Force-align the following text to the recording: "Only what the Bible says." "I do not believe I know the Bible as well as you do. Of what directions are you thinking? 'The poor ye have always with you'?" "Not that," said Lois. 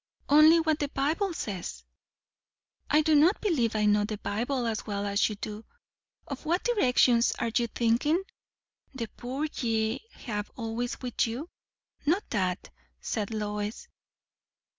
"Only 0.29 0.59
what 0.59 0.79
the 0.79 0.87
Bible 0.87 1.31
says." 1.31 1.83
"I 2.89 3.03
do 3.03 3.13
not 3.13 3.39
believe 3.39 3.75
I 3.75 3.85
know 3.85 4.03
the 4.03 4.17
Bible 4.17 4.65
as 4.65 4.87
well 4.87 5.05
as 5.05 5.29
you 5.29 5.35
do. 5.35 5.63
Of 6.25 6.43
what 6.43 6.63
directions 6.63 7.33
are 7.37 7.51
you 7.55 7.67
thinking? 7.67 8.23
'The 8.95 9.07
poor 9.09 9.45
ye 9.59 10.03
have 10.25 10.49
always 10.55 10.99
with 11.01 11.27
you'?" 11.27 11.51
"Not 12.03 12.27
that," 12.31 12.71
said 12.99 13.29
Lois. 13.29 13.89